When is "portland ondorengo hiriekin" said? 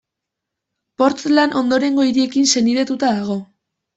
1.01-2.49